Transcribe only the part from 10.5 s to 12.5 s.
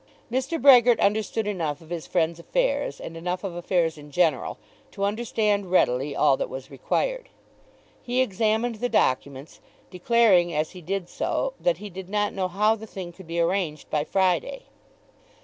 as he did so that he did not know